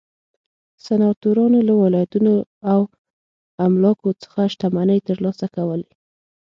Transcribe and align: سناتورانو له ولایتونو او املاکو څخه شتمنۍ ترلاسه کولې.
سناتورانو 0.85 1.59
له 1.67 1.73
ولایتونو 1.83 2.33
او 2.71 2.79
املاکو 3.65 4.09
څخه 4.23 4.39
شتمنۍ 4.53 4.99
ترلاسه 5.09 5.45
کولې. 5.55 5.89